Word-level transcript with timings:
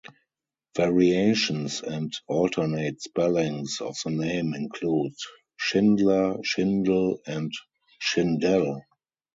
Variations 0.75 1.81
and 1.83 2.11
alternate 2.25 3.03
spellings 3.03 3.81
of 3.81 3.95
the 4.03 4.09
name 4.09 4.55
include: 4.55 5.13
Shindler, 5.57 6.37
Schindel, 6.43 7.19
and 7.27 7.51
Schindelle. 7.99 8.81